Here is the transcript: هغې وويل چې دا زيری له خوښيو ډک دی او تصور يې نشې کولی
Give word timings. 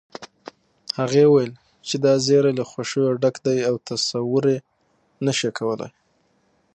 هغې 0.99 1.23
وويل 1.27 1.51
چې 1.87 1.95
دا 2.05 2.13
زيری 2.25 2.51
له 2.59 2.63
خوښيو 2.69 3.17
ډک 3.21 3.35
دی 3.45 3.57
او 3.69 3.75
تصور 3.87 4.43
يې 4.53 4.57
نشې 5.25 5.49
کولی 5.57 5.89